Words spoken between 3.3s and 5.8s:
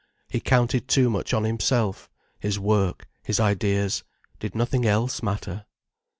ideas,—did nothing else matter?